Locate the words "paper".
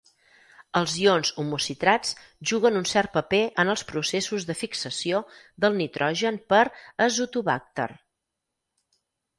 3.19-3.43